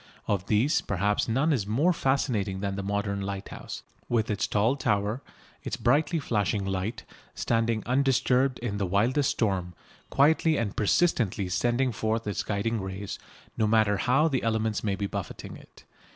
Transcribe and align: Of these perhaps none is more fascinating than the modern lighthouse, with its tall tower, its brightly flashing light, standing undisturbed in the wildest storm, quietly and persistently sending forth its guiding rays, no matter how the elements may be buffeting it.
Of 0.27 0.47
these 0.47 0.81
perhaps 0.81 1.27
none 1.29 1.53
is 1.53 1.67
more 1.67 1.93
fascinating 1.93 2.59
than 2.59 2.75
the 2.75 2.81
modern 2.81 3.21
lighthouse, 3.21 3.83
with 4.09 4.31
its 4.31 4.47
tall 4.47 4.75
tower, 4.75 5.21
its 5.61 5.77
brightly 5.77 6.17
flashing 6.17 6.65
light, 6.65 7.03
standing 7.35 7.83
undisturbed 7.85 8.57
in 8.63 8.79
the 8.79 8.87
wildest 8.87 9.29
storm, 9.29 9.75
quietly 10.09 10.57
and 10.57 10.75
persistently 10.75 11.49
sending 11.49 11.91
forth 11.91 12.25
its 12.25 12.41
guiding 12.41 12.81
rays, 12.81 13.19
no 13.59 13.67
matter 13.67 13.97
how 13.97 14.27
the 14.27 14.41
elements 14.41 14.83
may 14.83 14.95
be 14.95 15.05
buffeting 15.05 15.55
it. 15.55 15.83